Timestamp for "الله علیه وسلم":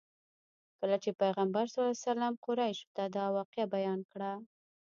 1.83-2.33